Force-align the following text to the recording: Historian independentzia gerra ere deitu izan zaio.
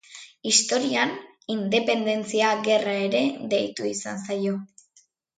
Historian 0.51 1.09
independentzia 1.55 2.53
gerra 2.67 2.95
ere 3.09 3.21
deitu 3.55 3.85
izan 3.91 4.23
zaio. 4.29 4.55